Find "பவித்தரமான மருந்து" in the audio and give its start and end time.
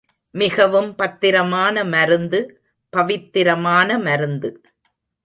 2.93-4.49